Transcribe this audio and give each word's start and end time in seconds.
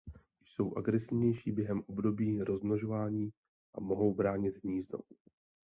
Jsou 0.45 0.75
agresivnější 0.77 1.51
během 1.51 1.83
období 1.87 2.41
rozmnožování 2.41 3.29
a 3.73 3.79
mohou 3.79 4.13
bránit 4.13 4.57
hnízdo. 4.63 4.99